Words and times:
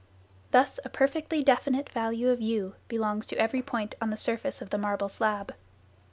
Thus 0.49 0.79
a 0.83 0.89
perfectly 0.89 1.43
definite 1.43 1.91
value 1.91 2.29
of 2.29 2.41
u 2.41 2.73
belongs 2.87 3.27
to 3.27 3.37
every 3.37 3.61
point 3.61 3.93
on 4.01 4.09
the 4.09 4.17
surface 4.17 4.59
of 4.59 4.71
the 4.71 4.79
marble 4.79 5.09
slab. 5.09 5.53